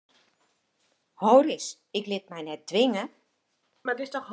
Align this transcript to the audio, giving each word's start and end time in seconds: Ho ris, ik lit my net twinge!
Ho 1.23 1.33
ris, 1.47 1.67
ik 1.99 2.05
lit 2.11 2.29
my 2.31 2.41
net 2.47 2.61
twinge! 2.71 3.03